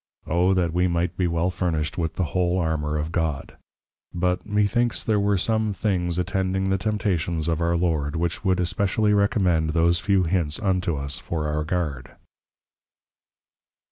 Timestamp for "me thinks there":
4.47-5.19